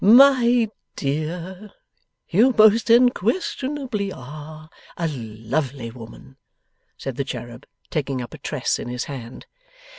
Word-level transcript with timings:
'My 0.03 0.67
dear, 0.95 1.73
you 2.27 2.55
most 2.57 2.89
unquestionably 2.89 4.11
ARE 4.11 4.67
a 4.97 5.07
lovely 5.07 5.91
woman,' 5.91 6.37
said 6.97 7.17
the 7.17 7.23
cherub, 7.23 7.67
taking 7.91 8.19
up 8.19 8.33
a 8.33 8.39
tress 8.39 8.79
in 8.79 8.87
his 8.87 9.03
hand. 9.03 9.45